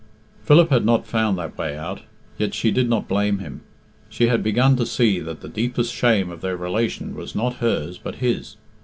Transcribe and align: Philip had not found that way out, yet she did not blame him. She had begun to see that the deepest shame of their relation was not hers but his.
Philip 0.45 0.71
had 0.71 0.83
not 0.83 1.05
found 1.05 1.37
that 1.37 1.55
way 1.59 1.77
out, 1.77 1.99
yet 2.39 2.55
she 2.55 2.71
did 2.71 2.89
not 2.89 3.07
blame 3.07 3.37
him. 3.37 3.61
She 4.09 4.29
had 4.29 4.41
begun 4.41 4.75
to 4.77 4.85
see 4.87 5.19
that 5.19 5.41
the 5.41 5.47
deepest 5.47 5.93
shame 5.93 6.31
of 6.31 6.41
their 6.41 6.57
relation 6.57 7.13
was 7.13 7.35
not 7.35 7.57
hers 7.57 7.99
but 7.99 8.15
his. 8.15 8.55